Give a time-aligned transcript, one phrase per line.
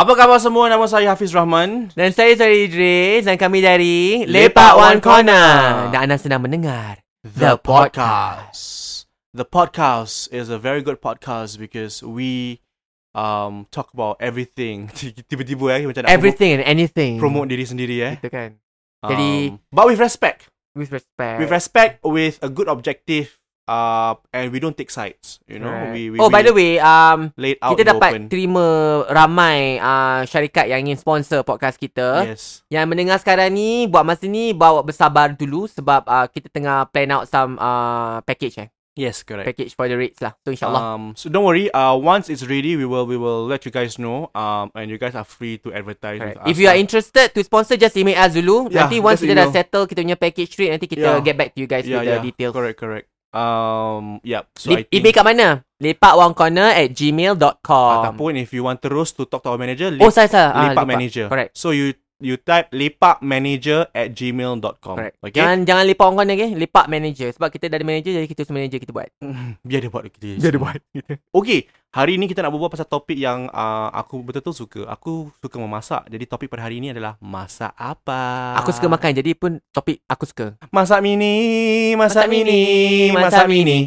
[0.00, 0.64] Apa khabar semua?
[0.72, 1.92] Nama saya Hafiz Rahman.
[1.92, 5.92] Dan saya Sari Idris dan kami dari Lepak One Corner.
[5.92, 9.04] Dan anda sedang mendengar The podcast.
[9.36, 12.64] The podcast is a very good podcast because we
[13.12, 14.88] um talk about everything.
[15.28, 17.20] Tiba-tiba eh macam nak everything and anything.
[17.20, 18.14] promote, promote diri sendiri eh.
[18.24, 18.56] Gitu kan.
[19.04, 20.48] Um, Jadi- but with respect.
[20.72, 21.36] With respect.
[21.44, 23.36] With respect with a good objective
[23.70, 25.70] uh and we don't take sides, you know.
[25.70, 25.94] Right.
[25.94, 28.22] We, we oh, by the way, um, kita dapat open.
[28.26, 28.66] terima
[29.06, 32.26] ramai uh, syarikat yang ingin sponsor podcast kita.
[32.26, 32.66] Yes.
[32.66, 37.14] Yang mendengar sekarang ni, buat masa ni, bawa bersabar dulu sebab uh, kita tengah plan
[37.14, 38.70] out some uh, package eh.
[38.98, 39.46] Yes, correct.
[39.46, 40.34] Package for the rates lah.
[40.44, 40.82] So insyaAllah.
[40.82, 41.70] Um, so don't worry.
[41.70, 44.28] Uh, once it's ready, we will we will let you guys know.
[44.34, 46.18] Um, and you guys are free to advertise.
[46.18, 46.84] With If you are lah.
[46.84, 48.68] interested to sponsor, just email us dulu.
[48.68, 51.24] Yeah, nanti once kita dah settle kita punya package rate, nanti kita Yeah.
[51.24, 52.52] get back to you guys yeah, with yeah, the details.
[52.52, 53.06] Correct, correct.
[53.30, 54.50] Um, yep.
[54.58, 55.48] So I Li- think, email kat mana?
[55.80, 57.92] Lepakonecorner at gmail.com.
[58.02, 60.52] ataupun if you want terus to talk to our manager, Oh, saya salah.
[60.52, 61.26] Ah, lepak manager.
[61.30, 61.54] Correct.
[61.54, 64.96] So you you type lepak manager at gmail.com.
[64.96, 65.16] Correct.
[65.24, 65.40] Okay.
[65.40, 66.50] Jangan jangan lepak on corner okay?
[66.54, 67.28] Lepak manager.
[67.32, 69.08] Sebab kita dah ada manager jadi kita semua manager kita buat.
[69.68, 70.28] Biar dia buat kita.
[70.38, 70.80] Biar dia buat.
[71.40, 71.66] Okay.
[71.90, 74.80] Hari ni kita nak berbual pasal topik yang uh, aku betul-betul suka.
[74.94, 76.06] Aku suka memasak.
[76.06, 78.54] Jadi topik pada hari ni adalah masak apa.
[78.62, 80.54] Aku suka makan jadi pun topik aku suka.
[80.70, 83.78] Masak mini, masak, Masak mini, mini, masak masak mini.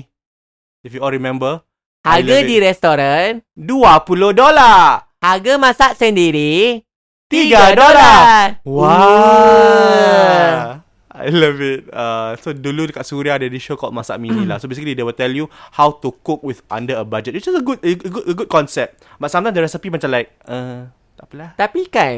[0.84, 1.64] If you all remember,
[2.04, 5.08] Harga di restoran, 20 dolar.
[5.24, 6.84] harga masak sendiri,
[7.32, 8.60] 3 3 dolar.
[8.64, 10.80] Wow.
[11.14, 11.88] I love it.
[11.88, 14.58] Uh, so dulu dekat Suria ada di show called Masak Mini lah.
[14.58, 17.34] So basically they will tell you how to cook with under a budget.
[17.34, 19.02] Which is a good a good a good concept.
[19.18, 21.50] But sometimes the recipe macam like uh, tak apalah.
[21.56, 22.18] Tapi kan,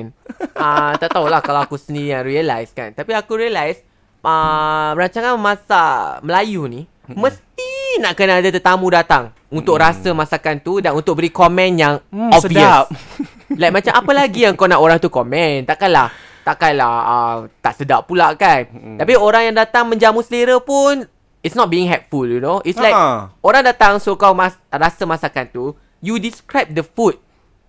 [0.55, 2.95] uh, tak tahulah kalau aku sendiri yang realise kan.
[2.95, 3.83] Tapi aku realise,
[4.19, 10.79] uh, rancangan masak Melayu ni, mesti nak kena ada tetamu datang untuk rasa masakan tu
[10.79, 12.47] dan untuk beri komen yang Hmm, obvious.
[12.47, 12.85] sedap.
[13.51, 15.63] Like macam apa lagi yang kau nak orang tu komen?
[15.63, 16.09] Takkanlah,
[16.41, 18.66] takkanlah uh, tak sedap pula kan.
[18.97, 21.06] Tapi orang yang datang menjamu selera pun,
[21.41, 22.61] it's not being helpful, you know.
[22.61, 23.29] It's like, Ha.
[23.39, 25.66] orang datang so kau mas- rasa masakan tu,
[26.00, 27.22] you describe the food.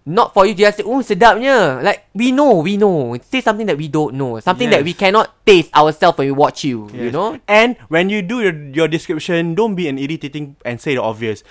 [0.06, 1.82] Not for you to just say, oh sedapnya.
[1.82, 3.18] Like, we know, we know.
[3.26, 4.38] Say something that we don't know.
[4.38, 6.86] Something that we cannot taste ourselves when we watch you.
[6.94, 7.42] You know?
[7.50, 11.42] And when you do your, your description, don't be an irritating and say the obvious.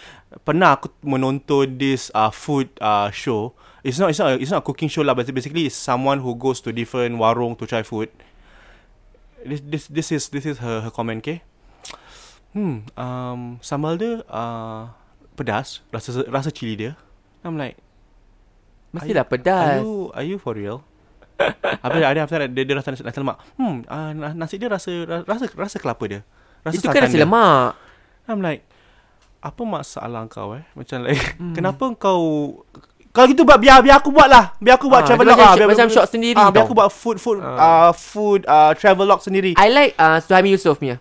[0.48, 3.52] Pernah aku menonton this uh, food uh, show.
[3.84, 6.34] It's not it's not it's not a cooking show lah, but basically it's someone who
[6.34, 8.10] goes to different warung to try food.
[9.46, 11.46] This this this is this is her her comment, okay?
[12.56, 14.90] Hmm, um, sambal dia uh,
[15.38, 16.98] pedas, rasa rasa cili dia.
[17.46, 17.78] I'm like,
[18.96, 19.78] Mestilah Are pedas.
[19.80, 20.80] you are you for real?
[21.84, 23.38] Habis ada after dia, dia rasa nasi, lemak.
[23.54, 24.88] Hmm, uh, nasi dia rasa
[25.22, 26.22] rasa rasa kelapa dia.
[26.62, 27.24] Rasa Itu kan nasi dia.
[27.24, 27.76] lemak.
[28.26, 28.64] I'm like
[29.40, 30.64] apa masalah kau eh?
[30.74, 31.52] Macam like Hmm.
[31.52, 32.24] kenapa kau
[33.12, 34.56] kalau gitu buat biar biar aku buat lah.
[34.58, 36.90] Biar aku buat Ah, travel log shot- Biar, macam shot sendiri Ah, biar aku buat
[36.90, 37.88] food food Ah.
[37.88, 39.56] uh, food uh, travel log sendiri.
[39.56, 41.00] I like uh, Suhaimi Yusof punya.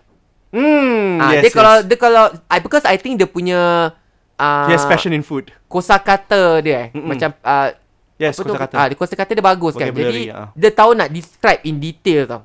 [0.51, 1.83] Hmm, Ah, yes, dia kalau yes.
[1.85, 3.91] dia kalau I because I think dia punya
[4.35, 5.51] uh, He has passion in food.
[5.67, 6.87] kosakata dia eh.
[6.91, 7.07] Mm-mm.
[7.09, 7.69] Macam uh,
[8.15, 8.73] Yes, apa kau kata.
[8.75, 9.91] Ah, dia kosakata dia bagus kan.
[9.91, 10.47] Jadi ah.
[10.55, 12.41] dia tahu nak describe in detail tau.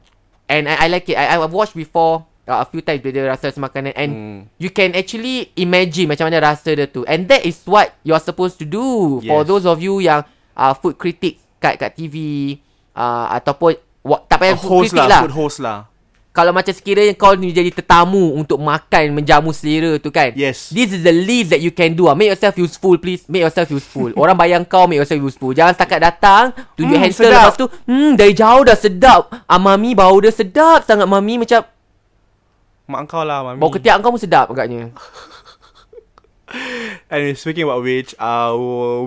[0.50, 1.14] And I, I like it.
[1.14, 4.38] I I've watched before uh, a few times dia rasa makanan and Hmm.
[4.58, 7.06] you can actually imagine macam mana rasa dia tu.
[7.06, 9.46] And that is what you're supposed to do for Yes.
[9.46, 12.16] those of you yang uh, food critic kat kat TV
[12.92, 15.20] uh, ataupun wa- tak A payah food host critic lah, lah.
[15.22, 15.78] food host lah.
[16.40, 20.32] Kalau macam sekiranya kau ni jadi tetamu untuk makan menjamu selera tu kan.
[20.32, 20.72] Yes.
[20.72, 22.08] This is the least that you can do.
[22.08, 22.16] ah.
[22.16, 23.28] Make yourself useful please.
[23.28, 24.08] Make yourself useful.
[24.20, 25.52] Orang bayang kau make yourself useful.
[25.52, 27.44] Jangan setakat datang, tunjuk handsome sedap.
[27.44, 29.22] lepas tu, hmm dari jauh dah sedap.
[29.44, 31.60] Ah mami bau dia sedap sangat mami macam
[32.88, 33.60] Mak kau lah, mami.
[33.60, 34.88] bau ketiak kau pun sedap agaknya.
[37.10, 38.54] And speaking about which, uh,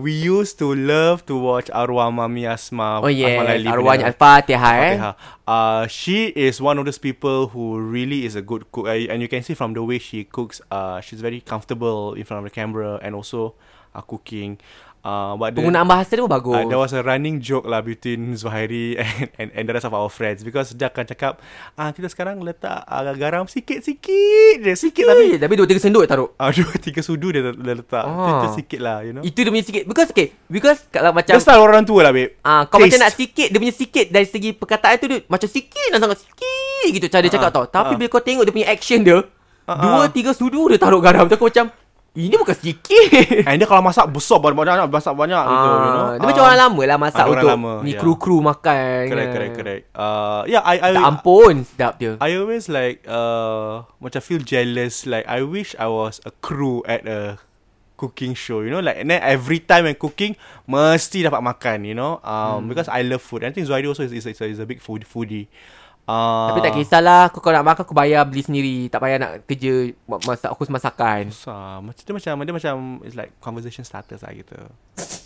[0.02, 3.00] we used to love to watch Arwah Mami Asma.
[3.04, 4.96] Oh yeah, arwahnya punya Al-Fatihah eh.
[5.44, 9.20] Uh, she is one of those people who really is a good cook, uh, and
[9.22, 10.64] you can see from the way she cooks.
[10.72, 13.56] Uh, she's very comfortable in front of the camera, and also
[13.96, 14.60] uh, cooking.
[15.04, 16.56] Uh, but the, Penggunaan bahasa dia pun bagus.
[16.56, 19.92] Uh, there was a running joke lah between Zuhairi and, and, and the rest of
[19.92, 21.44] our friends because dia akan cakap
[21.76, 26.08] ah kita sekarang letak uh, garam sikit-sikit je sikit tapi tapi, tapi dua tiga senduk
[26.08, 26.32] taruh.
[26.36, 28.16] ah dua tiga sudu dia, dia letak Ah.
[28.16, 29.84] itu, itu sikit lah you know Itu dia punya sikit.
[29.84, 32.96] Because okay, because kalau macam Dia style orang tua lah babe Ah, kau Taste.
[32.96, 36.20] macam nak sikit Dia punya sikit Dari segi perkataan tu dia Macam sikit Nak sangat
[36.22, 37.98] sikit Gitu cara dia Ah, cakap tau Tapi ah.
[37.98, 39.20] bila kau tengok Dia punya action dia
[39.64, 40.08] Ah, Dua ah.
[40.08, 41.68] tiga sudu Dia taruh garam tu Aku macam
[42.14, 43.10] Ini bukan sikit
[43.50, 46.60] And dia kalau masak besar banyak-banyak Masak banyak gitu you know Ah, Dia macam orang
[46.62, 48.02] lama lah Masak Ah, untuk lama, Ni yeah.
[48.06, 49.34] kru-kru makan Correct kan.
[49.34, 54.22] correct correct uh, Yeah I, I, Tak ampun Sedap dia I always like uh, Macam
[54.22, 57.42] feel jealous Like I wish I was a crew At a
[57.94, 60.36] cooking show, you know, like and then every time when cooking
[60.68, 63.48] mesti dapat makan, you know, um, because I love food.
[63.48, 65.48] I think Zuhairi also is is, is, a, is a big food foodie.
[66.04, 69.32] Uh, Tapi tak kisahlah Kau kalau nak makan Aku bayar beli sendiri Tak payah nak
[69.48, 71.80] kerja Masak Aku masakan Susah.
[71.80, 72.76] Macam dia macam dia macam
[73.08, 74.52] it's like conversation starters lah gitu.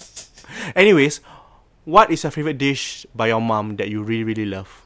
[0.77, 1.25] Anyways,
[1.81, 4.85] what is your favorite dish by your mom that you really really love?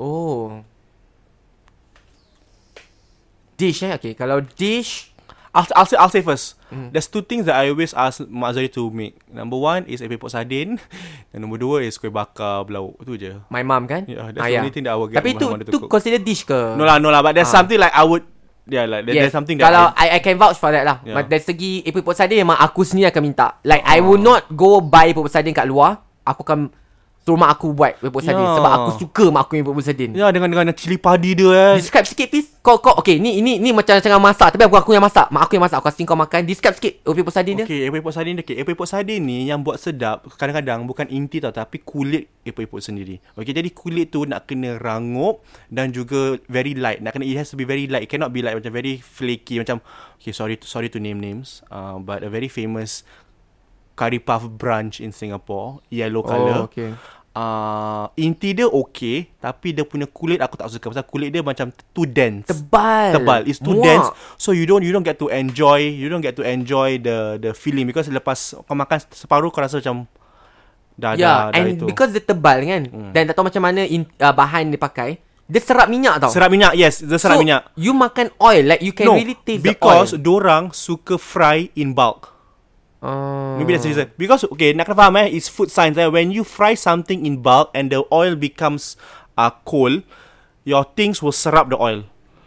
[0.00, 0.64] Oh
[3.60, 5.15] Dish eh Okay Kalau dish
[5.56, 6.60] I'll, I'll say I'll say first.
[6.68, 6.92] Mm.
[6.92, 9.16] There's two things that I always ask Mak Zari to make.
[9.26, 10.76] Number one is epok sardin,
[11.32, 13.00] and number dua is kuih bakar belauk.
[13.00, 13.32] Itu je.
[13.48, 15.46] My mom kan Yeah, that's the only thing that I will get Tapi my tu
[15.48, 15.88] mother to tu cook.
[15.88, 17.24] consider dish ke No lah, no lah.
[17.24, 17.64] But there's Ah.
[17.64, 18.28] something like I would.
[18.66, 20.98] Yeah, like there, there's something that Kalau I, I, I can vouch for that lah
[21.06, 21.14] Yeah.
[21.16, 21.24] yeah.
[21.24, 25.14] Dari segi epok sardin Memang aku sendiri akan minta Like I will not go buy
[25.14, 26.74] epok sardin kat luar Aku akan
[27.26, 28.54] Suruh mak aku buat epok sardin Yeah.
[28.62, 31.74] Sebab aku suka mak aku punya epok sardin Ya dengan dengan cili padi dia eh.
[31.82, 34.94] Describe sikit please Kau kau Okay ni ni ni macam tengah masak Tapi aku aku
[34.94, 37.66] yang masak Mak aku yang masak Aku kasi kau makan Describe sikit epok sardin dia
[37.66, 38.62] Okay, epok sardin okay.
[38.62, 43.18] Epok sardin ni yang buat sedap kadang-kadang bukan inti tau tapi kulit epok-epok sendiri.
[43.34, 47.02] Okay, jadi kulit tu nak kena rangup dan juga very light.
[47.02, 48.06] Nak kena it has to be very light.
[48.06, 49.82] It cannot be like macam very flaky macam
[50.22, 51.66] okay, sorry sorry to name names.
[51.66, 53.02] Uh, but a very famous
[53.96, 56.68] curry puff brunch in Singapore, yellow colour.
[56.68, 56.92] Oh okay
[57.36, 61.68] Uh, inti dia okay Tapi dia punya kulit aku tak suka Pasal kulit dia macam
[61.92, 63.44] too dense Tebal tebal.
[63.44, 63.84] It's too Muak.
[63.84, 64.08] dense.
[64.40, 67.52] So you don't you don't get to enjoy you don't get to enjoy the the
[67.52, 70.08] feeling because lepas kau makan separuh kau rasa macam
[70.96, 71.84] dah Yeah dah, dah and itu.
[71.84, 73.12] because dia tebal kan Hmm.
[73.12, 76.48] Dan tak tahu macam mana in, uh, Bahan dia pakai Dia serap minyak tau serap
[76.48, 77.68] minyak yes, the serap so, minyak.
[77.76, 81.68] You makan oil Like you can no, really taste because the oil dorang suka fry
[81.76, 82.35] in bulk.
[83.02, 84.08] Uh, Maybe that's the reason.
[84.16, 86.08] Because okay, nak kena faham eh, it's food science eh.
[86.08, 88.96] When you fry something in bulk and the oil becomes
[89.36, 90.04] uh, cold,
[90.64, 92.04] your things will serap the oil.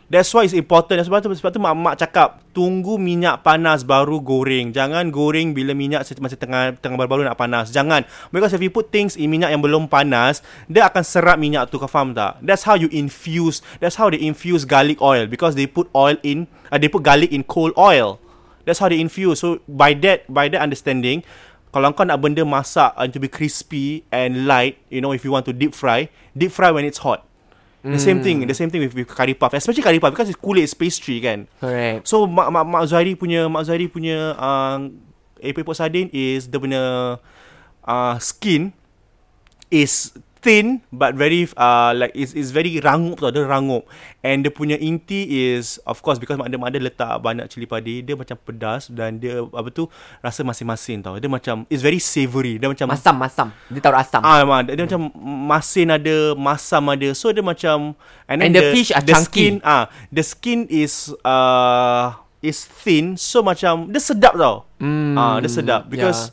[0.10, 1.06] That's why it's important.
[1.06, 4.74] Sebab tu, sebab tu mak-mak cakap, tunggu minyak panas baru goreng.
[4.74, 7.70] Jangan goreng bila minyak masih tengah tengah baru-baru nak panas.
[7.70, 8.10] Jangan.
[8.34, 11.78] Because if you put things in minyak yang belum panas, dia akan serap minyak tu.
[11.78, 12.42] Kau faham tak?
[12.42, 13.62] That's how you infuse.
[13.78, 15.30] That's how they infuse garlic oil.
[15.30, 18.18] Because they put oil in, uh, they put garlic in cold oil.
[18.66, 19.40] That's how they infuse.
[19.40, 21.24] So by that by that understanding,
[21.70, 25.32] kalau kau nak benda masak uh, to be crispy and light, you know, if you
[25.32, 27.30] want to deep fry, deep fry when it's hot.
[27.80, 30.36] The same thing, the same thing with, with curry puff, especially curry puff because it's
[30.36, 31.48] kulit, it's pastry kan.
[31.64, 34.92] Correct So mak mak mak Zuhairi punya mak Zuhairi punya uh,
[35.40, 37.16] epok sardin is the punya
[37.88, 38.76] uh, skin
[39.72, 43.84] is thin but very uh, like is is very rangup tau dia rangup
[44.24, 47.68] and dia punya inti is of course because mak dia mak dia letak banyak cili
[47.68, 49.92] padi dia macam pedas dan dia apa tu
[50.24, 54.22] rasa masing-masing tau dia macam is very savoury dia macam Masam masam Dia taruh asam
[54.26, 55.02] Ah, memang dia, dia macam
[55.50, 57.10] masin ada, masam ada.
[57.14, 57.94] So dia macam
[58.30, 59.26] And the fish are the chunky.
[59.30, 62.14] Skin, ah, the skin is uh
[62.46, 63.18] is thin.
[63.18, 64.70] So macam dia sedap tau.
[64.80, 66.32] Mm, ah, dia sedap because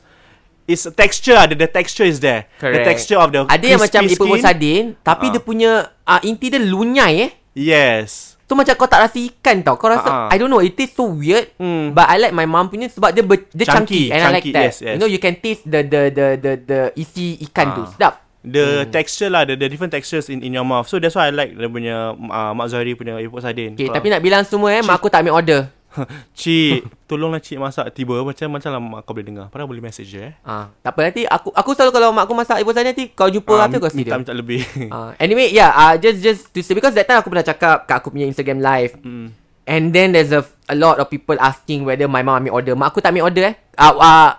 [0.67, 2.51] it's texture ada the texture is there.
[2.53, 2.87] The Correct.
[2.87, 4.39] texture of the Ada yang macam skin.
[4.39, 5.33] sardin Tapi Ah.
[5.33, 5.71] dia punya
[6.03, 8.35] uh, Inti dia lunyai eh Yes.
[8.47, 10.29] So macam kau tak rasa ikan tau Kau rasa Ah.
[10.29, 11.91] I don't know It tastes so weird Hmm.
[11.91, 14.45] But I like my mom punya Sebab dia ber, dia chunky, Chunky, And I like
[14.45, 14.95] chunky, that yes, yes.
[14.95, 17.91] You know you can taste The the the the, the isi ikan tu Ah.
[17.91, 18.15] Sedap
[18.47, 20.87] The texture lah, the, the different textures in in your mouth.
[20.87, 23.75] So that's why I like dia punya uh, Mak Zahari punya epok sardin.
[23.75, 25.61] Okay Kalau- tapi nak bilang semua eh Mak aku tak ambil order
[26.39, 29.47] Cik, tolonglah cik masak tiba macam macam lah mak kau boleh dengar.
[29.49, 30.33] Padahal boleh message je eh.
[30.43, 33.27] Ah, tak apa nanti aku aku selalu kalau mak aku masak ibu saya nanti kau
[33.27, 34.05] jumpa Ah, apa kau sini.
[34.05, 34.61] minta lebih.
[34.95, 37.97] Ah, anyway, yeah, uh, just just to say because that time aku pernah cakap kat
[37.97, 38.95] aku punya Instagram live.
[39.01, 39.33] Mm.
[39.67, 42.75] And then there's a a lot of people asking whether my mom ambil order.
[42.75, 43.55] Mak aku tak ambil order eh.
[43.75, 44.31] Uh, uh,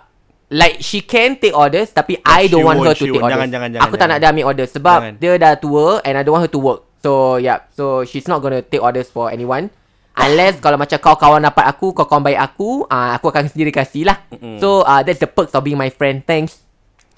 [0.48, 3.28] like she can take orders tapi I she don't want her to take won't.
[3.28, 3.36] orders.
[3.36, 4.20] Jangan, jangan, jangan, aku tak nak jangan.
[4.22, 5.14] dia ambil order sebab Jangan.
[5.20, 6.80] dia dah tua and I don't want her to work.
[6.98, 9.68] So yeah, so she's not gonna take orders for anyone.
[10.18, 13.70] Unless kalau macam kau kawan dapat aku, kau kawan baik aku, uh, aku akan sendiri
[13.70, 14.18] kasih lah.
[14.34, 14.58] Mm-mm.
[14.58, 16.26] So uh, that's the perks of being my friend.
[16.26, 16.58] Thanks.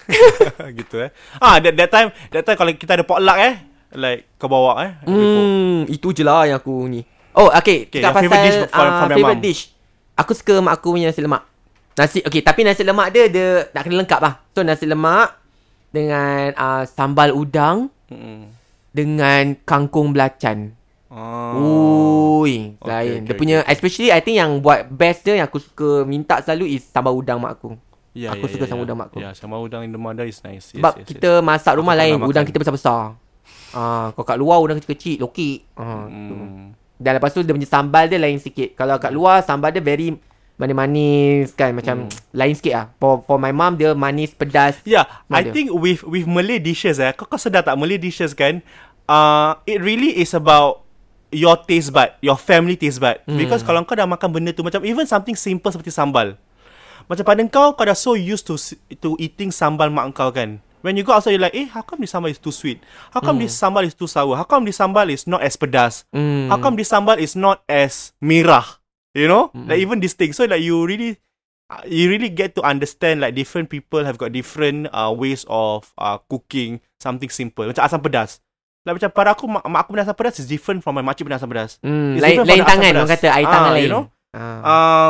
[0.79, 1.09] gitu eh.
[1.39, 3.57] Ah that, that time that time kalau kita ada potluck eh
[3.95, 4.91] like kau bawa eh.
[5.07, 7.01] Hmm, itu je lah yang aku ni.
[7.31, 7.87] Oh, okay.
[7.87, 9.47] Okay, Cakap favourite pasal dish from- uh, from your favorite mum.
[9.47, 9.61] dish.
[10.19, 11.43] Aku suka mak aku punya nasi lemak.
[11.95, 12.41] Nasi, okay.
[12.43, 14.33] Tapi nasi lemak dia, dia nak kena lengkap lah.
[14.51, 15.39] So, nasi lemak
[15.91, 18.51] dengan uh, sambal udang Mm-mm.
[18.91, 20.75] dengan kangkung belacan.
[21.11, 22.39] Oh.
[22.39, 23.19] Ui, Okay, lain.
[23.19, 26.39] okay, dia punya, okay, especially I think yang buat best dia yang aku suka minta
[26.39, 27.75] selalu is sambal udang mak aku.
[28.11, 28.87] Yeah, Aku yeah, suka yeah, sambal yeah.
[28.87, 29.17] udang mak aku.
[29.19, 30.71] Yeah, sambal udang in the mother is nice.
[30.71, 32.47] Sebab yes, yes, kita masak rumah Aku lain, udang makan.
[32.47, 33.01] kita besar-besar.
[33.71, 35.67] Ah, kau kat luar udang kecil-kecil, lokik.
[35.75, 36.27] Ah, yes.
[36.27, 36.35] tu.
[36.35, 36.65] Mm.
[36.95, 38.69] Dan lepas tu dia punya sambal dia lain sikit.
[38.73, 40.15] Kalau kat luar sambal dia very
[40.55, 42.13] manis-manis kan macam Hmm.
[42.31, 42.85] lain sikit lah.
[42.95, 44.77] For for my mom dia manis pedas.
[44.83, 45.49] Yeah, I Ada.
[45.49, 48.61] think with with Malay dishes eh, kau kau sedar tak Malay dishes kan?
[49.09, 50.85] Uh, it really is about
[51.31, 53.23] your taste bud, your family taste bud.
[53.25, 53.39] Hmm.
[53.39, 56.35] Because kalau kau dah makan benda tu macam even something simple seperti sambal.
[57.07, 58.55] Macam pada kau Kau dah so used to
[59.01, 60.61] To eating sambal mak kau kan.
[60.81, 62.83] When you go outside You're like Eh how come this sambal is too sweet?
[63.15, 64.37] How come this sambal is too sour?
[64.37, 66.05] How come this sambal is not as pedas?
[66.13, 66.51] Hmm.
[66.51, 68.67] How come this sambal is not as merah?
[69.15, 69.51] You know?
[69.55, 70.31] Like even this thing.
[70.31, 71.19] So like you really
[71.67, 75.91] uh, You really get to understand Like different people Have got different uh, Ways of
[75.99, 77.67] uh, Cooking Something simple.
[77.67, 78.39] Macam asam pedas
[78.81, 81.45] Like macam pada aku Mak, mak aku asam pedas Is different from my makcik asam
[81.45, 83.21] pedas Hmm, It's lain, lain tangan orang pedas.
[83.21, 83.89] kata air Ah, tangan you lain.
[83.89, 84.03] know?
[84.31, 84.59] Ah.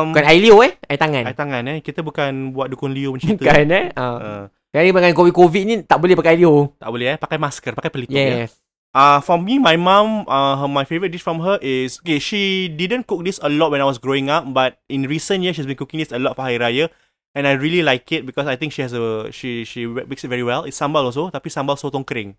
[0.03, 1.23] um, Bukan air leo eh, air tangan.
[1.23, 3.85] Air tangan eh Kita bukan buat dukun Leo macam tu Bukan eh.
[3.95, 4.03] Ah.
[4.17, 6.73] uh, Jadi dengan COVID-COVID ni tak boleh pakai leo.
[6.75, 8.59] Tak boleh eh Pakai masker Pakai pelitup ya Yes.
[8.91, 12.19] Uh, for me, my mom, uh, her, my favorite dish from her is okay.
[12.19, 15.55] She didn't cook this a lot when I was growing up, but in recent years,
[15.55, 16.91] she's been cooking this a lot for Hari Raya,
[17.31, 20.27] and I really like it because I think she has a she she makes it
[20.27, 20.67] very well.
[20.67, 22.35] It's sambal also, tapi sambal sotong kering.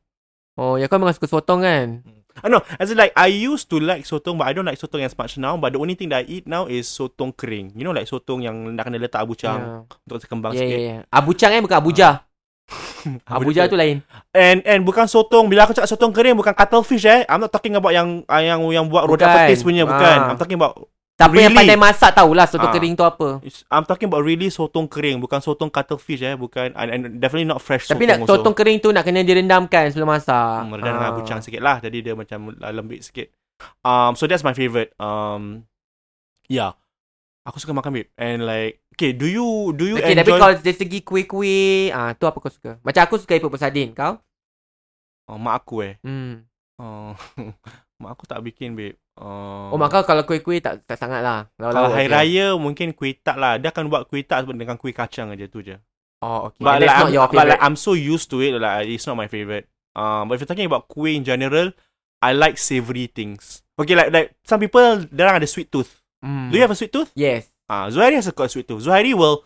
[0.54, 1.88] Oh, ya kau memang suka sotong kan?
[2.40, 5.00] I know, as in like I used to like sotong, but I don't like sotong
[5.00, 5.52] as much now.
[5.54, 7.76] But the only thing that I eat now is sotong kering.
[7.76, 10.78] You know, like sotong yang nak kena letak abucang untuk kembang Ya, ya, sikit.
[10.80, 10.96] ya.
[11.08, 12.08] Abucang eh bukan Abuja.
[13.28, 14.00] Abuja tu lain.
[14.32, 17.74] And and bukan sotong Bila aku cakap sotong kering Bukan cuttlefish eh I'm not talking
[17.74, 19.34] about yang uh, Yang yang buat roda Bukan.
[19.44, 20.30] petis punya Bukan Ah.
[20.32, 20.88] I'm talking about
[21.22, 21.58] Siapa yang Really?
[21.62, 22.74] pandai masak tahulah sotong Ah.
[22.74, 23.28] kering tu apa.
[23.68, 27.58] I'm talking about really sotong kering Bukan sotong cuttlefish eh Bukan and, and definitely not
[27.58, 30.62] fresh Tapi sotong nak sotong kering tu nak kena direndamkan sebelum masak.
[30.62, 31.14] hmm, Redam dengan Ah.
[31.14, 33.30] bucang sikit lah Jadi dia macam uh, lembik sikit
[33.80, 35.62] um, So that's my favourite um,
[36.46, 36.74] Yeah
[37.42, 40.54] Aku suka makan babe And like Okay do you Do you Okay, tapi enjoy kalau
[40.54, 42.76] dari segi kuih-kuih, ah tu apa kau suka?
[42.80, 44.20] Macam aku suka iput sardin, kau?
[45.24, 46.44] oh, Mak aku eh Hmm.
[46.76, 47.16] oh,
[47.98, 51.50] Mak aku tak bikin babe uh, Oh, maka kalau kuih-kuih tak tak sangat lah.
[51.58, 52.14] Kalau hari je.
[52.14, 55.60] raya Mungkin kuih tak lah Dia akan buat kuih tak Dengan kuih kacang aja tu
[55.60, 55.76] je
[56.22, 56.62] Oh, okay.
[56.62, 57.58] But, And like, not your but like.
[57.58, 59.66] I'm so used to it like it's not my favorite.
[59.98, 61.74] Um, but if you're talking about kuih in general,
[62.22, 63.66] I like savory things.
[63.74, 65.90] Okay, like like some people they ada sweet tooth.
[66.22, 66.54] Hmm.
[66.54, 67.10] Do you have a sweet tooth?
[67.18, 67.50] Yes.
[67.66, 68.86] Ah, uh, Zuhairi has a sweet tooth.
[68.86, 69.42] Zuhairi will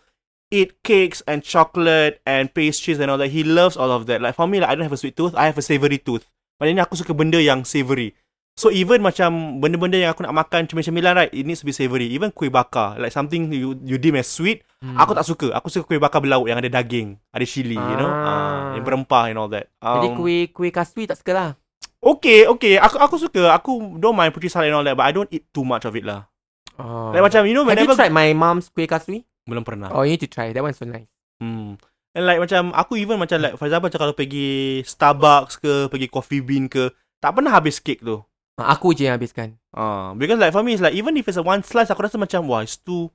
[0.52, 3.32] eat cakes and chocolate and pastries and all that.
[3.32, 4.20] He loves all of that.
[4.20, 5.32] Like for me, like I don't have a sweet tooth.
[5.32, 6.28] I have a savory tooth.
[6.60, 8.12] Maknanya aku suka benda yang savory.
[8.56, 12.08] So even macam benda-benda yang aku nak makan cemil-cemilan right, it needs to be savory.
[12.08, 14.92] Even kuih bakar, like something you you deem as sweet, Hmm.
[15.00, 15.56] Aku tak suka.
[15.56, 18.28] Aku suka kuih bakar belauk yang ada daging, ada chili, you know, Ah.
[18.28, 19.72] uh, yang berempah and all that.
[19.80, 21.50] Um, Jadi kuih kuih kasui tak suka lah.
[21.98, 22.76] Okay, okay.
[22.76, 23.56] Aku aku suka.
[23.56, 25.96] Aku don't mind putri salad and all that, but I don't eat too much of
[25.96, 26.28] it lah.
[26.76, 27.08] Oh.
[27.08, 29.24] Like macam you know Have you whenever tried my mom's kuih kasui?
[29.48, 29.88] belum pernah.
[29.94, 30.52] Oh, you need to try.
[30.52, 31.08] That one's so nice.
[31.40, 31.80] Hmm.
[32.12, 36.06] And like macam aku even macam like for example macam kalau pergi Starbucks ke, pergi
[36.12, 38.20] Coffee Bean ke, tak pernah habis cake tu.
[38.56, 39.60] Ah, Aku je yang habiskan.
[39.68, 42.16] Uh, because like for me it's like even if it's a one slice aku rasa
[42.16, 43.12] macam wah it's too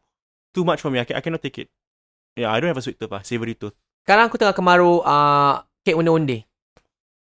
[0.53, 1.01] too much for me.
[1.01, 1.69] I, can, I cannot take it.
[2.37, 3.73] Yeah, I don't have a sweet tooth lah, savory tooth.
[4.05, 6.45] Sekarang aku tengah kemaru uh, kek onde-onde.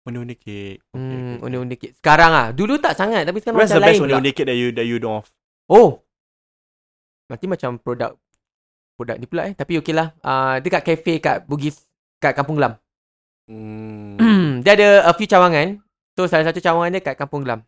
[0.03, 0.83] Onde-onde cake.
[0.83, 1.93] Okay, Hmm, okay, onde-onde kek.
[1.97, 2.49] Sekarang ah.
[2.51, 4.09] Dulu tak sangat tapi sekarang Where's the macam best lain pula.
[4.19, 5.27] onde-onde cake that you that you know of?
[5.71, 6.03] Oh.
[7.31, 8.19] Nanti macam produk
[8.99, 9.55] produk ni pula eh.
[9.55, 10.11] Tapi okey lah.
[10.19, 11.79] Uh, dia kat cafe kat Bugis
[12.19, 12.75] kat Kampung Glam.
[13.47, 14.19] Hmm.
[14.67, 15.79] dia ada a few cawangan.
[16.19, 17.63] So salah satu cawangan dia kat Kampung Glam.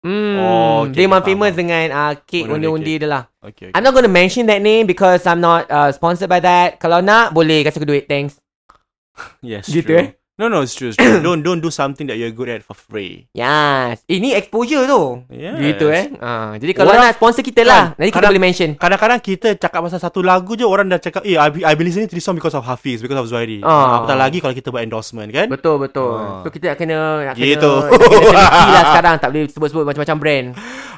[0.00, 3.22] Hmm, Oh, okay, memang okay, famous faham, dengan uh, kek Onde-onde onde-onde dia lah.
[3.42, 3.74] Okay, okay.
[3.74, 6.78] I'm not going to mention that name because I'm not uh, sponsored by that.
[6.78, 8.06] Kalau nak, boleh kasih aku duit.
[8.06, 8.36] Thanks.
[9.40, 9.98] Yes, Gitu, true.
[9.98, 10.08] eh?
[10.36, 10.92] No, no, it's true.
[10.92, 11.16] It's true.
[11.24, 13.24] don't don't do something that you're good at for free.
[13.32, 14.04] Yes.
[14.04, 15.24] Ini exposure tu.
[15.32, 15.56] Yes.
[15.56, 16.12] Gitu eh.
[16.12, 17.96] Uh, jadi kalau Orang- nak sponsor kita lah.
[17.96, 18.70] Kan, Nanti kita kadang- boleh mention.
[18.76, 22.04] Kadang-kadang kita cakap pasal satu lagu je orang dah cakap, "Eh, I've, I've been listening
[22.04, 23.72] to this song because of Hafiz, because of Zuhairi." Ah.
[23.72, 23.88] Ah.
[24.04, 25.48] Apatah lagi kalau kita buat endorsement kan?
[25.48, 26.12] Betul betul.
[26.12, 26.44] Ah.
[26.44, 27.72] So kita nak kena nak kena, Gitu.
[27.80, 30.46] nak kena teliti lah sekarang tak boleh sebut-sebut macam-macam brand.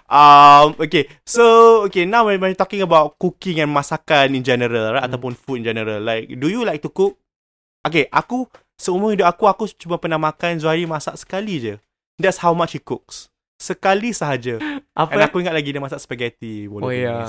[0.09, 1.05] Um, okay.
[1.23, 1.45] So,
[1.85, 5.05] okay, now when we're talking about cooking and masakan in general, right?
[5.05, 5.13] Hmm.
[5.13, 6.01] Ataupun food in general.
[6.01, 7.21] Like, do you like to cook?
[7.85, 11.75] Okay, aku, seumur hidup aku, aku cuma pernah makan Zuhairi masak sekali je.
[12.17, 13.29] That's how much he cooks.
[13.59, 14.63] Sekali sahaja.
[14.95, 15.19] Apa?
[15.19, 16.71] And aku ingat lagi dia masak spaghetti.
[16.71, 17.27] Oh, ya.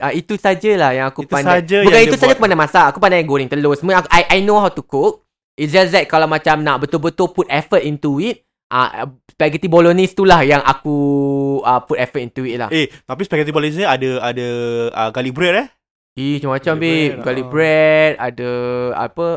[0.00, 1.60] Ah, itu sajalah yang aku Itu pandai.
[1.60, 2.84] saja Bukan yang itu saja aku pandai masak.
[2.94, 3.76] Aku pandai goreng telur.
[3.76, 5.28] Semua aku, I, I know how to cook.
[5.52, 10.16] It's just that kalau macam nak betul-betul put effort into it, ah uh, spaghetti bolognese
[10.16, 10.96] tu lah yang aku
[11.60, 12.72] uh, put effort into it lah.
[12.72, 14.48] Eh, tapi spaghetti bolognese ni ada ada
[14.96, 15.68] uh, garlic bread eh?
[16.16, 16.88] Eh, macam-macam babe.
[16.88, 17.50] bread, Garlic ah.
[17.52, 18.50] bread, ada
[18.96, 19.28] apa.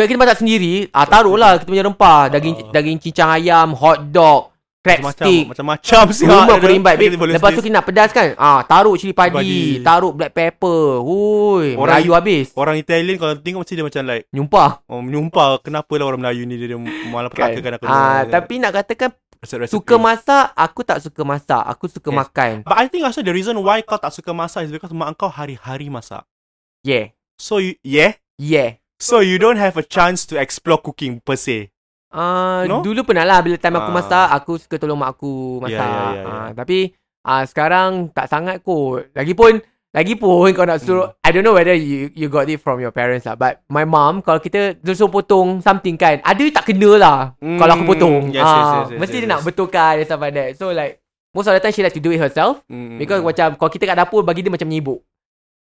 [0.00, 2.32] Kalau kita masak sendiri, ah taruh lah kita punya rempah.
[2.32, 2.72] Daging Ah.
[2.72, 4.48] daging cincang ayam, hot dog,
[4.80, 5.44] crab Macam-macam stick.
[5.44, 5.92] macam-macam.
[6.08, 7.36] Rumah ada aku bolognese.
[7.36, 8.28] Lepas tu kita nak pedas kan.
[8.40, 9.84] Ah, taruh cili padi, Padi.
[9.84, 11.04] taruh black pepper.
[11.04, 12.48] Hui, Orang- Melayu habis.
[12.56, 14.70] Orang Italian kalau tengok mesti dia macam like Nyumpah.
[14.88, 17.52] Oh, menyumpah kenapa lah orang Melayu ni dia, dia malah Kan.
[17.52, 17.84] petakakan aku.
[17.84, 19.68] Ah, tapi nak katakan resep-resep.
[19.68, 21.60] suka masak, aku tak suka masak.
[21.68, 22.16] Aku suka Yes.
[22.16, 22.52] makan.
[22.64, 25.28] But I think also the reason why kau tak suka masak is because mak kau
[25.28, 26.24] hari-hari masak.
[26.80, 27.12] Yeah.
[27.36, 28.16] So you, yeah?
[28.40, 28.80] Yeah.
[29.00, 31.72] So you don't have a chance to explore cooking per se.
[32.12, 32.82] Ah, No?
[32.84, 33.96] dulu pernah lah bila time aku Ah.
[33.96, 35.78] masak, aku suka tolong mak aku masak.
[35.78, 36.24] Ya, ya, ya, ya.
[36.28, 36.78] Ah, tapi
[37.22, 39.08] ah, sekarang tak sangat kot.
[39.16, 42.94] Lagipun Lagipun kau nak suruh I don't know whether you you got it from your
[42.94, 47.18] parents lah But my mom Kalau kita suruh potong something kan Ada tak kena lah
[47.42, 49.46] Mm, Kalau aku potong yes, yes, Ah, yes, yes, Mesti yes, dia nak yes.
[49.50, 51.02] betulkan And stuff like that So like
[51.34, 53.34] Most of the time she like to do it herself Mm, Because mm.
[53.34, 55.02] macam Kalau kita kat dapur Bagi dia macam menyibuk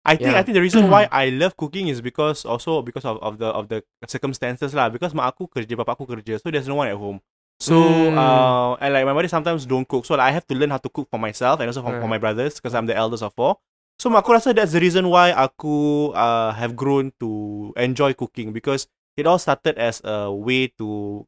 [0.05, 0.39] I think Yeah.
[0.39, 3.49] I think the reason why I love cooking is because also because of, of the
[3.49, 4.93] of the circumstances lah.
[4.93, 7.19] Because mak aku kerja, bapak aku kerja, so there's no one at home.
[7.57, 8.19] So Mm.
[8.19, 10.77] uh, and like my mother sometimes don't cook, so like, I have to learn how
[10.83, 12.13] to cook for myself and also for, for Mm.
[12.15, 13.57] my brothers because I'm the eldest of four.
[13.97, 18.51] So mak aku rasa that's the reason why aku uh, have grown to enjoy cooking
[18.51, 21.23] because it all started as a way to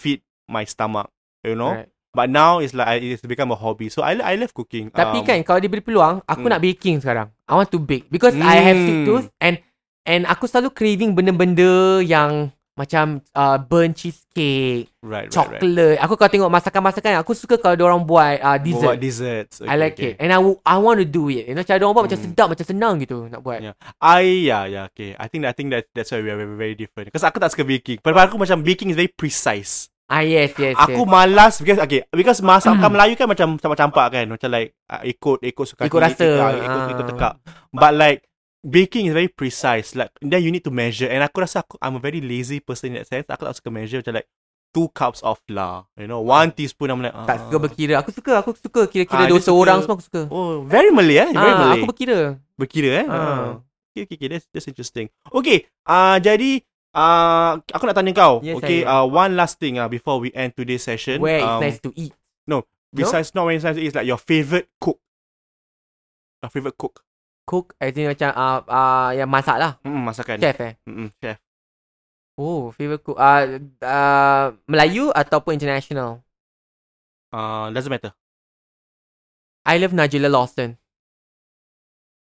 [0.00, 1.12] feed my stomach,
[1.44, 1.84] you know.
[1.84, 1.92] Right.
[2.10, 3.86] But now it's like it's become a hobby.
[3.86, 4.90] So I I love cooking.
[4.90, 6.50] Tapi Um, kan Kalau diberi peluang Aku mm.
[6.50, 9.06] nak baking sekarang I want to bake Because I have sweet Mm.
[9.10, 9.58] tooth And
[10.06, 15.34] And aku selalu craving Benda-benda Yang Macam uh, Burnt cheesecake right, right, right.
[15.34, 19.54] Chocolate Aku kalau tengok masakan-masakan Aku suka kalau orang buat uh, Buat Dessert desserts.
[19.60, 21.92] I like it And I, w- I want to do it You know cara orang
[21.92, 22.26] buat Macam Mm.
[22.30, 23.74] sedap Macam senang gitu Nak buat Yeah.
[24.00, 25.12] I yeah yeah okay.
[25.18, 27.10] I think I think that that's why we are very, very different.
[27.10, 28.00] Because aku tak suka baking.
[28.00, 29.89] Pada aku macam baking is very precise.
[30.10, 31.08] Ah yes yes Aku yes.
[31.08, 35.64] malas because okay because masakan Melayu kan macam campak-campak kan macam like uh, ikut ikut
[35.64, 36.18] suka Ikut rasa.
[36.18, 37.08] ikut, ikut, ikut Ah.
[37.08, 37.32] tekak.
[37.70, 38.18] But like
[38.60, 39.94] baking is very precise.
[39.94, 42.90] Like then you need to measure and aku rasa aku I'm a very lazy person
[42.90, 43.24] in that sense.
[43.24, 44.26] Aku tak suka measure macam like
[44.70, 47.42] two cups of flour, you know, one teaspoon I'm like Tak ah.
[47.42, 50.20] suka berkira Aku suka Aku suka Ah, kira-kira dia dosa suka- orang semua aku suka
[50.26, 51.30] Oh, very Malay eh?
[51.32, 51.74] Very ah, Malay.
[51.76, 52.18] Aku berkira
[52.54, 53.06] Berkira eh?
[53.06, 53.14] Ah.
[53.14, 53.50] Ah.
[53.90, 54.28] Okay, okay, okay.
[54.28, 55.10] That's, that's interesting.
[55.26, 56.62] Okay, uh, jadi
[56.94, 58.40] uh, aku nak tanya kau.
[58.42, 61.20] Yes, okay, uh, one last thing uh, before we end today's session.
[61.20, 62.14] Where it's um, nice to eat
[62.90, 64.98] Besides not very nice, it's like your favorite cook.
[66.42, 67.04] Your favorite cook.
[67.46, 70.38] Cook I think macam uh, uh, Yang masak lah Mm, masakan.
[70.38, 71.38] Chef eh Mm-mm, chef.
[72.38, 76.22] Oh favorite cook uh, uh, Melayu Ataupun international
[77.30, 78.10] Uh, doesn't matter.
[79.62, 80.74] I love Nigella Lawson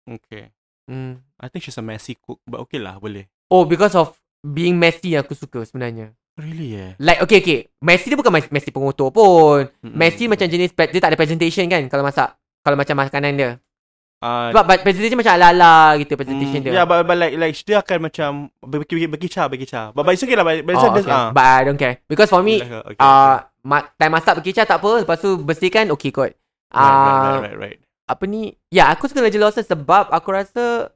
[0.08, 0.52] Okay.
[0.88, 1.20] mm.
[1.40, 3.28] I think she's a messy cook, but okay lah, boleh.
[3.52, 6.92] Oh because of Being messy aku suka sebenarnya Really eh?
[7.02, 9.98] Like okay okay Messi dia bukan mes- Messi pengotor pun Mm-mm.
[9.98, 13.50] Messi macam jenis Dia tak ada presentation kan Kalau masak Kalau macam makanan dia
[14.18, 17.54] Uh, Sebab but presentation macam ala-ala gitu Presentation mm, dia Yeah, but, but like, like
[17.54, 19.94] dia akan macam berki- berkicau, berkicau.
[19.94, 20.42] But, but it's okay lah.
[20.42, 21.06] But, oh, okay.
[21.06, 21.30] ah.
[21.30, 24.82] But I don't care Because for me uh, okay, uh, ma- Time masak berkicau tak
[24.82, 26.74] apa Lepas tu bersihkan Okay kot okay.
[26.74, 27.78] right, right, uh, right, right, right.
[28.10, 30.90] Apa ni Ya aku suka Nigel Lawson Sebab aku rasa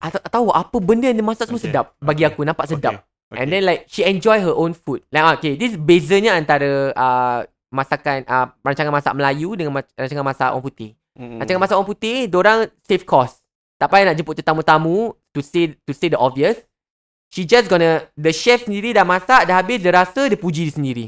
[0.00, 1.86] I tak tahu Apa benda yang dia masak semua Okay, sedap.
[2.00, 3.04] Bagi okay, aku nampak sedap.
[3.04, 3.38] Okay.
[3.40, 5.04] And then like She enjoy her own food.
[5.12, 7.38] Like ah, okay This bezanya antara uh,
[7.70, 10.90] Masakan uh, Rancangan masak Melayu Dengan ma- rancangan masak orang putih.
[11.14, 11.38] Mm-mm.
[11.38, 13.44] Rancangan masak orang putih Diorang save cost.
[13.76, 16.58] Tak payah nak jemput tetamu-tamu To say To say the obvious.
[17.30, 20.74] She just gonna The chef sendiri dah masak Dah habis dia rasa Dia puji dia
[20.74, 21.06] sendiri.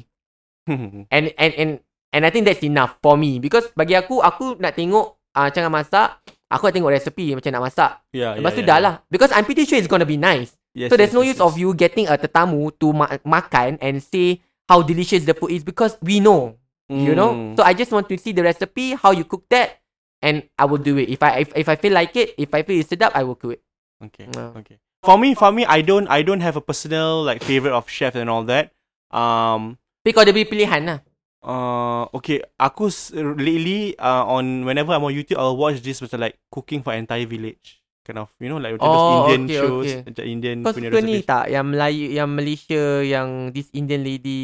[1.10, 1.70] And and and
[2.12, 3.40] and I think that's enough for me.
[3.40, 6.08] Because bagi aku aku nak tengok uh, rancangan masak,
[6.52, 7.90] aku tengok resepi macam nak masak.
[8.12, 10.52] yeah, Lepas yeah, tu yeah, dah lah because I'm pretty sure it's gonna be nice.
[10.76, 11.60] Yes, so there's yes, no yes, use of yes.
[11.64, 15.96] you getting a tetamu to ma- makan and say how delicious the food is because
[16.00, 16.56] we know,
[16.88, 17.36] you know.
[17.36, 17.56] Mm.
[17.56, 19.82] So I just want to see the recipe, how you cook that
[20.22, 21.10] and I will do it.
[21.10, 23.36] If I if, if I feel like it, if I feel it's sedap, I will
[23.36, 23.62] cook it.
[24.08, 24.26] Okay.
[24.38, 24.56] Ah.
[24.62, 24.78] Okay.
[25.02, 28.14] For me, for me, I don't, I don't have a personal like favorite of chef
[28.14, 28.70] and all that.
[29.10, 29.76] Um.
[30.02, 30.98] Kau ada beri pilihan lah.
[31.42, 32.06] Uh.
[32.14, 32.38] Okay.
[32.56, 36.80] Aku s- lately uh on whenever I'm on YouTube, I'll watch this macam like cooking
[36.80, 37.82] for entire village.
[38.02, 40.00] Kind of, you know, like macam those Oh, Indian okay, shows, okay.
[40.02, 44.42] macam Indian Kau punya suka ni tak Yang Melayu Yang Malaysia Yang this Indian lady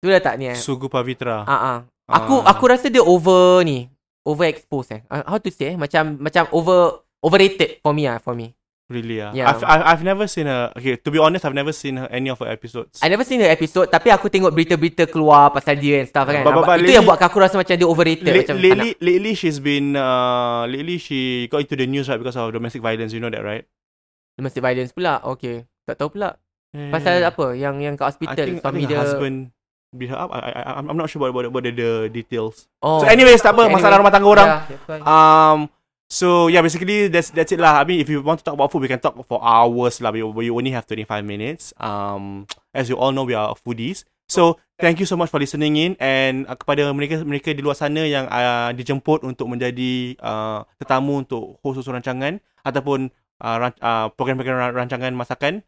[0.00, 1.44] Tu dah tak ni eh Sugu Pavitra.
[1.44, 1.78] Ah, ah.
[2.08, 2.48] Aku Ah.
[2.48, 3.92] aku rasa dia over ni.
[4.24, 5.00] Overexposed eh.
[5.06, 5.76] Uh, how to say eh?
[5.76, 8.56] Macam macam over overrated for me ah for me.
[8.92, 9.32] Really, yeah.
[9.32, 9.48] Yeah.
[9.48, 10.68] I've, I've, I've never seen her.
[10.76, 13.00] Okay, to be honest, I've never seen her, any of her episodes.
[13.00, 16.44] I never seen the episode tapi aku tengok berita-berita keluar pasal dia and stuff kan.
[16.44, 18.90] But- but- but Itu lately- yang buat aku rasa macam dia overrated La- macam lately,
[19.00, 23.10] lately she's been uh, lately she got into the news right because of domestic violence.
[23.10, 23.64] You know that, right?
[24.32, 25.24] domestic violence pula.
[25.36, 25.64] Okay.
[25.84, 26.36] Tak tahu pula.
[26.72, 27.52] Yeah, Pasal apa?
[27.52, 29.00] Yang yang kat I hospital think, I suami think her dia.
[29.04, 29.36] husband
[29.92, 30.32] beat her up.
[30.32, 32.64] I, I, I, I'm not sure about, about, about the, the details.
[32.80, 33.04] Oh.
[33.04, 33.68] So anyways, tak apa.
[33.68, 34.00] Okay, Masalah anyway.
[34.00, 34.48] rumah tangga orang.
[34.48, 35.04] Yeah.
[35.04, 35.58] Um,
[36.12, 37.80] so yeah, basically that's that's it lah.
[37.80, 40.12] I mean, if you want to talk about food, we can talk for hours lah.
[40.12, 41.72] We, we only have 25 minutes.
[41.80, 42.44] Um,
[42.76, 44.04] as you all know, we are foodies.
[44.28, 47.76] So thank you so much for listening in and uh, kepada mereka mereka di luar
[47.76, 53.12] sana yang uh, dijemput untuk menjadi uh, tetamu untuk host rancangan ataupun
[53.44, 55.60] uh, ran, uh, program-program ran- rancangan masakan.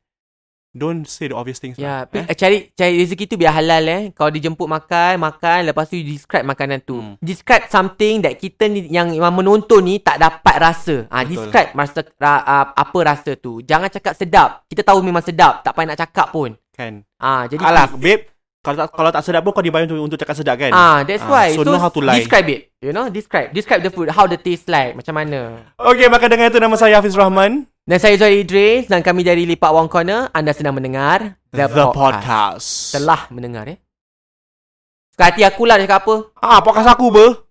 [0.75, 1.79] Don't say the obvious things.
[1.79, 4.03] Ya, lah, yeah, cari cari rezeki tu biar halal eh.
[4.11, 6.99] Kalau dijemput makan, makan, lepas tu describe makanan tu.
[6.99, 7.15] Hmm.
[7.23, 11.07] Describe something that kita ni yang, menonton ni tak dapat rasa.
[11.15, 11.47] Ah, Betul.
[11.47, 13.63] describe rasa ra, uh, apa rasa tu.
[13.63, 14.67] Jangan cakap sedap.
[14.67, 16.59] Kita tahu memang sedap, tak payah nak cakap pun.
[16.75, 17.07] Kan.
[17.23, 18.27] Ah, jadi Alah, babe.
[18.59, 20.75] kalau tak kalau tak sedap pun kau dibayar untuk untuk cakap sedap kan?
[20.75, 21.55] Ah, that's Ah, why.
[21.55, 22.19] So, know how to lie.
[22.19, 22.75] Describe it.
[22.83, 23.55] You know, describe.
[23.55, 24.11] Describe the food.
[24.11, 24.99] How the taste like.
[24.99, 25.71] Macam mana.
[25.79, 27.71] Okay, maka dengan itu nama saya Hafiz Rahman.
[27.85, 30.33] Dan saya Zoe Idris dan kami dari Lipat Wong Corner.
[30.33, 31.93] Anda sedang mendengar The, The Podcast.
[31.93, 32.69] Podcast.
[32.97, 33.77] Telah mendengar eh.
[35.13, 36.33] Suka hati akulah cakap apa.
[36.41, 37.45] Ah, podcast aku ber.